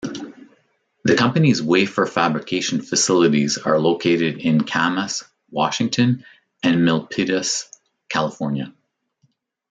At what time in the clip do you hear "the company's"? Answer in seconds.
1.03-1.61